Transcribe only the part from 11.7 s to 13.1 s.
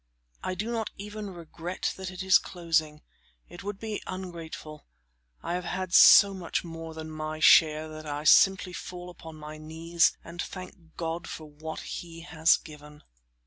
He has given.